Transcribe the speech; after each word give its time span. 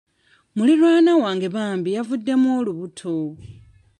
Muliraanwa 0.55 1.13
wange 1.23 1.47
bambi 1.55 1.89
yavuddemu 1.95 2.47
olubuto. 2.59 3.15